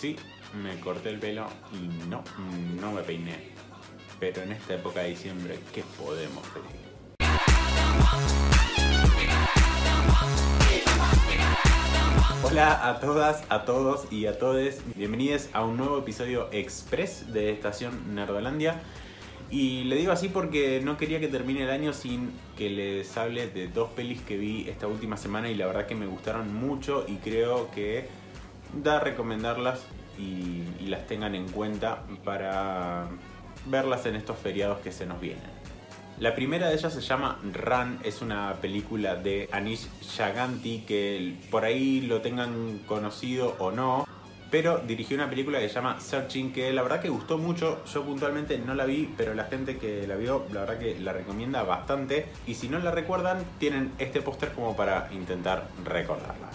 [0.00, 0.16] Sí,
[0.62, 2.24] me corté el pelo y no,
[2.80, 3.34] no me peiné.
[4.18, 6.80] Pero en esta época de diciembre, ¿qué podemos pedir?
[12.42, 14.80] Hola a todas, a todos y a todes.
[14.96, 18.80] Bienvenidos a un nuevo episodio express de Estación Nerdolandia.
[19.50, 23.48] Y le digo así porque no quería que termine el año sin que les hable
[23.48, 27.04] de dos pelis que vi esta última semana y la verdad que me gustaron mucho
[27.06, 28.08] y creo que
[28.74, 29.86] da recomendarlas
[30.18, 33.06] y, las tengan en cuenta para
[33.66, 35.60] verlas en estos feriados que se nos vienen.
[36.18, 41.64] La primera de ellas se llama Run, es una película de Anish Shaganti que por
[41.64, 44.06] ahí lo tengan conocido o no,
[44.50, 47.84] pero dirigió una película que se llama Searching, que la verdad que gustó mucho.
[47.86, 51.12] Yo puntualmente no la vi, pero la gente que la vio, la verdad que la
[51.12, 52.26] recomienda bastante.
[52.46, 56.50] Y si no la recuerdan, tienen este póster como para intentar recordarla.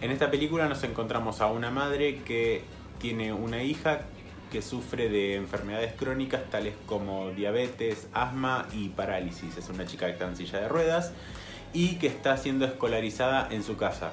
[0.00, 2.62] En esta película nos encontramos a una madre que
[3.00, 4.02] tiene una hija
[4.52, 9.56] que sufre de enfermedades crónicas tales como diabetes, asma y parálisis.
[9.56, 11.12] Es una chica que está en silla de ruedas
[11.72, 14.12] y que está siendo escolarizada en su casa.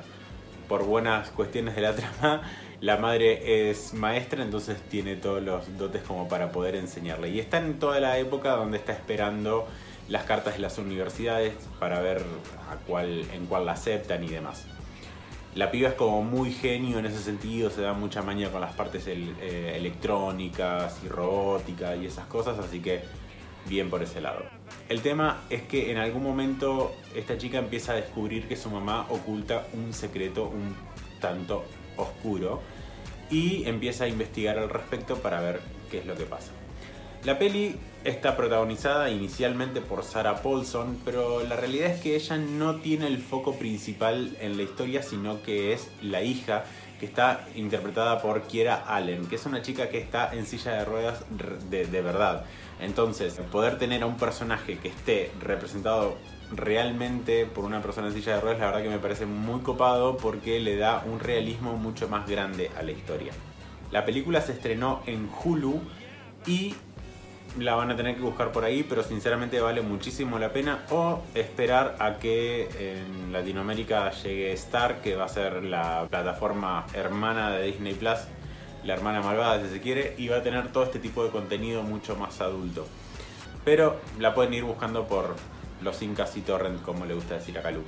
[0.67, 2.41] Por buenas cuestiones de la trama,
[2.81, 7.29] la madre es maestra, entonces tiene todos los dotes como para poder enseñarle.
[7.29, 9.67] Y está en toda la época donde está esperando
[10.09, 12.23] las cartas de las universidades para ver
[12.71, 14.65] a cuál, en cuál la aceptan y demás.
[15.55, 18.73] La piba es como muy genio en ese sentido, se da mucha maña con las
[18.73, 23.03] partes eh, electrónicas y robótica y esas cosas, así que
[23.65, 24.43] bien por ese lado.
[24.89, 29.07] El tema es que en algún momento esta chica empieza a descubrir que su mamá
[29.09, 30.75] oculta un secreto un
[31.21, 31.63] tanto
[31.95, 32.61] oscuro
[33.31, 36.51] y empieza a investigar al respecto para ver qué es lo que pasa.
[37.25, 42.75] La peli está protagonizada inicialmente por Sarah Paulson, pero la realidad es que ella no
[42.75, 46.65] tiene el foco principal en la historia, sino que es la hija
[46.99, 50.85] que está interpretada por Kiera Allen, que es una chica que está en silla de
[50.85, 51.25] ruedas
[51.71, 52.45] de, de verdad.
[52.79, 56.17] Entonces, poder tener a un personaje que esté representado
[56.51, 60.15] realmente por una persona en silla de ruedas, la verdad que me parece muy copado
[60.17, 63.33] porque le da un realismo mucho más grande a la historia.
[63.89, 65.81] La película se estrenó en Hulu
[66.45, 66.75] y
[67.59, 70.85] la van a tener que buscar por ahí, pero sinceramente vale muchísimo la pena.
[70.89, 77.51] O esperar a que en Latinoamérica llegue Star, que va a ser la plataforma hermana
[77.51, 78.19] de Disney Plus,
[78.83, 81.83] la hermana malvada si se quiere, y va a tener todo este tipo de contenido
[81.83, 82.87] mucho más adulto.
[83.63, 85.35] Pero la pueden ir buscando por
[85.81, 87.83] los Incas y Torrent, como le gusta decir a Calu.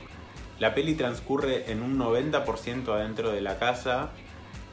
[0.59, 4.09] La peli transcurre en un 90% adentro de la casa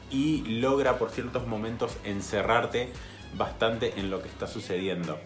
[0.09, 2.91] y logra por ciertos momentos encerrarte
[3.37, 5.19] bastante en lo que está sucediendo,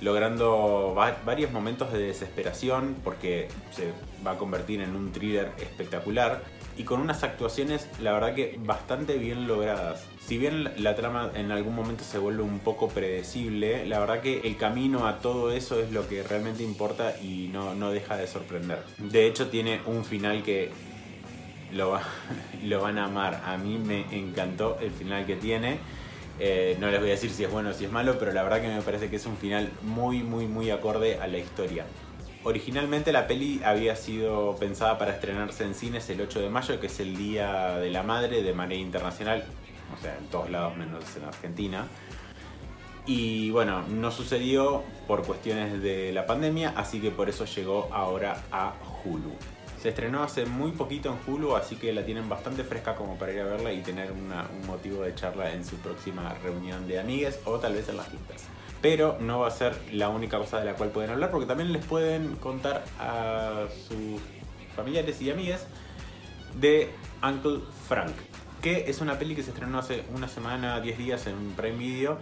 [0.00, 0.94] logrando
[1.24, 3.92] varios momentos de desesperación porque se
[4.26, 6.42] va a convertir en un thriller espectacular
[6.76, 10.04] y con unas actuaciones la verdad que bastante bien logradas.
[10.26, 14.40] Si bien la trama en algún momento se vuelve un poco predecible, la verdad que
[14.40, 18.82] el camino a todo eso es lo que realmente importa y no, deja de sorprender.
[18.98, 20.70] De hecho tiene un final que
[21.74, 23.42] lo van a amar.
[23.44, 25.78] A mí me encantó el final que tiene.
[26.40, 28.42] Eh, no les voy a decir si es bueno o si es malo, pero la
[28.42, 31.86] verdad que me parece que es un final muy, muy, muy acorde a la historia.
[32.42, 36.88] Originalmente la peli había sido pensada para estrenarse en cines el 8 de mayo, que
[36.88, 39.44] es el Día de la Madre de manera internacional,
[39.96, 41.86] o sea, en todos lados menos en Argentina.
[43.06, 48.42] Y bueno, no sucedió por cuestiones de la pandemia, así que por eso llegó ahora
[48.50, 48.74] a
[49.04, 49.32] Hulu.
[49.84, 53.34] Se estrenó hace muy poquito en Hulu, así que la tienen bastante fresca como para
[53.34, 54.32] ir a verla y tener un
[54.66, 58.44] motivo de charla en su próxima reunión de amigues o tal vez en las fiestas.
[58.80, 61.70] Pero no va a ser la única cosa de la cual pueden hablar, porque también
[61.70, 64.22] les pueden contar a sus
[64.74, 65.66] familiares y amigues
[66.58, 66.88] de
[67.22, 68.14] Uncle Frank,
[68.62, 72.16] que es una peli que se estrenó hace una semana, 10 días en Prime Video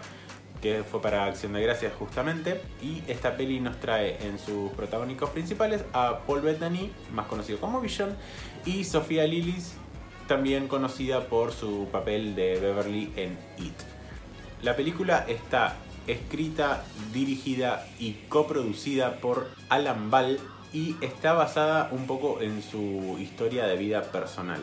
[0.62, 2.62] que fue para Acción de Gracias justamente.
[2.81, 7.81] Y esta peli nos trae en sus protagónicos principales a Paul Bettany, más conocido como
[7.81, 8.17] Vision,
[8.65, 9.75] y Sofía Lillis,
[10.28, 13.75] también conocida por su papel de Beverly en It.
[14.63, 15.75] La película está
[16.07, 20.39] escrita, dirigida y coproducida por Alan Ball
[20.72, 24.63] y está basada un poco en su historia de vida personal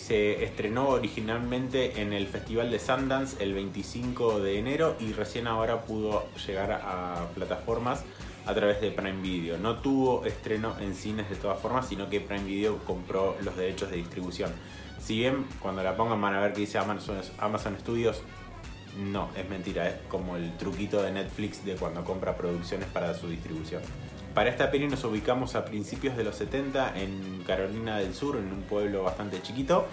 [0.00, 5.82] se estrenó originalmente en el Festival de Sundance el 25 de enero y recién ahora
[5.82, 8.04] pudo llegar a plataformas
[8.46, 9.58] a través de Prime Video.
[9.58, 13.90] No tuvo estreno en cines de todas formas, sino que Prime Video compró los derechos
[13.90, 14.50] de distribución.
[14.98, 18.22] Si bien cuando la pongan van a ver que dice Amazon, Amazon Studios,
[18.98, 23.28] no, es mentira, es como el truquito de Netflix de cuando compra producciones para su
[23.28, 23.82] distribución.
[24.34, 28.52] Para esta peli nos ubicamos a principios de los 70 en Carolina del Sur, en
[28.52, 29.86] un pueblo bastante chiquito.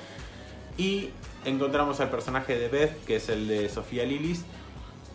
[0.78, 1.10] Y
[1.44, 4.46] encontramos al personaje de Beth, que es el de Sofía Lillis,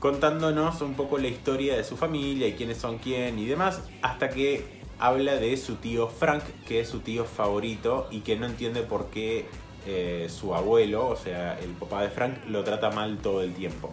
[0.01, 4.31] contándonos un poco la historia de su familia y quiénes son quién y demás, hasta
[4.31, 8.83] que habla de su tío Frank, que es su tío favorito y que no entiende
[8.83, 9.47] por qué
[9.87, 13.93] eh, su abuelo, o sea, el papá de Frank, lo trata mal todo el tiempo.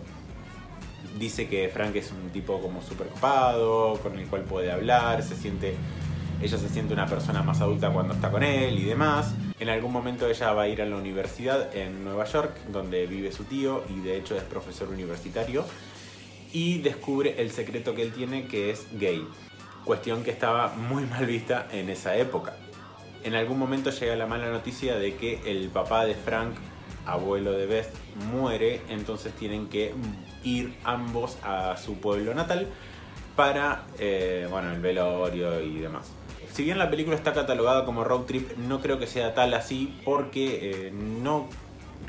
[1.18, 5.36] Dice que Frank es un tipo como súper copado, con el cual puede hablar, se
[5.36, 5.75] siente,
[6.41, 9.33] ella se siente una persona más adulta cuando está con él y demás.
[9.59, 13.31] En algún momento ella va a ir a la universidad en Nueva York, donde vive
[13.31, 15.65] su tío y de hecho es profesor universitario,
[16.53, 19.27] y descubre el secreto que él tiene que es gay,
[19.86, 22.56] cuestión que estaba muy mal vista en esa época
[23.24, 26.56] en algún momento llega la mala noticia de que el papá de Frank,
[27.06, 27.92] abuelo de Beth,
[28.31, 29.94] muere, entonces tienen que
[30.44, 32.68] ir ambos a su pueblo natal
[33.36, 36.12] para eh, bueno, el velorio y demás.
[36.51, 39.98] Si bien la película está catalogada como road trip, no creo que sea tal así
[40.04, 41.48] porque eh, no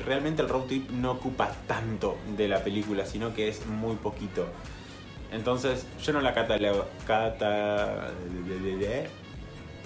[0.03, 4.47] realmente el road trip no ocupa tanto de la película, sino que es muy poquito.
[5.31, 8.11] Entonces yo no la catalogo, cata,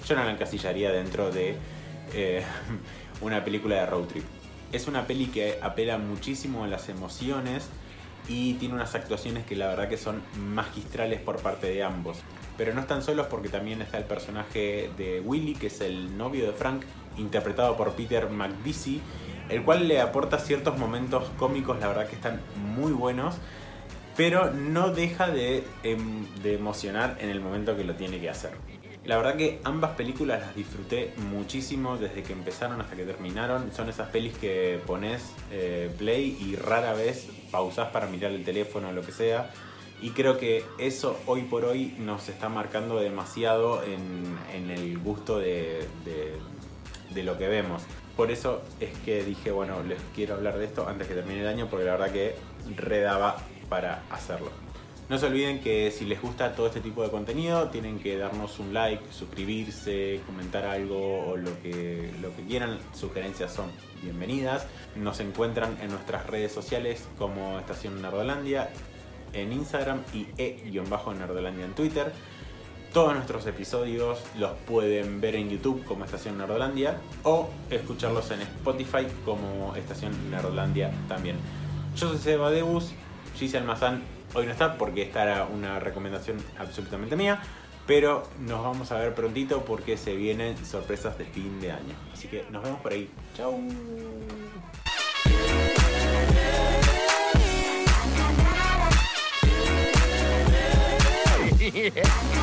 [0.06, 1.56] yo no la encasillaría dentro de
[2.14, 2.42] eh,
[3.20, 4.24] una película de road trip.
[4.72, 7.68] Es una peli que apela muchísimo a las emociones
[8.28, 12.18] y tiene unas actuaciones que la verdad que son magistrales por parte de ambos.
[12.56, 16.46] Pero no están solos porque también está el personaje de Willy, que es el novio
[16.46, 16.82] de Frank,
[17.16, 19.00] interpretado por Peter McVitie,
[19.48, 22.40] el cual le aporta ciertos momentos cómicos, la verdad que están
[22.74, 23.36] muy buenos,
[24.16, 28.52] pero no deja de, em, de emocionar en el momento que lo tiene que hacer.
[29.06, 33.72] La verdad que ambas películas las disfruté muchísimo desde que empezaron hasta que terminaron.
[33.72, 35.22] Son esas pelis que pones
[35.52, 39.50] eh, play y rara vez pausás para mirar el teléfono o lo que sea.
[40.02, 45.86] Y creo que eso hoy por hoy nos está marcando demasiado en, el gusto de,
[47.14, 47.82] de, lo que vemos.
[48.16, 51.46] Por eso es que dije, bueno, les quiero hablar de esto antes que termine el
[51.46, 52.34] año porque la verdad que
[52.76, 53.36] redaba
[53.68, 54.65] para hacerlo.
[55.08, 58.58] No se olviden que si les gusta todo este tipo de contenido, tienen que darnos
[58.58, 62.80] un like, suscribirse, comentar algo o lo que, lo que quieran.
[62.92, 63.70] Sugerencias son
[64.02, 64.66] bienvenidas.
[64.96, 68.68] Nos encuentran en nuestras redes sociales como Estación Nerdolandia
[69.32, 72.12] en Instagram y e-nerdolandia en Twitter.
[72.92, 79.06] Todos nuestros episodios los pueden ver en YouTube como Estación Nerdolandia o escucharlos en Spotify
[79.24, 81.36] como Estación Nerdolandia también.
[81.94, 82.90] Yo soy Seba Debus,
[83.36, 87.40] Giselle Almazán Hoy no está porque esta era una recomendación absolutamente mía.
[87.86, 91.94] Pero nos vamos a ver prontito porque se vienen sorpresas de fin de año.
[92.12, 93.08] Así que nos vemos por ahí.
[93.36, 93.60] Chau.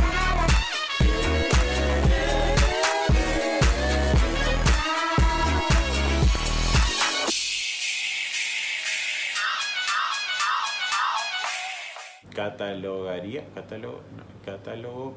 [12.57, 14.01] catalogaría, catálogo,
[14.45, 15.17] catálogo.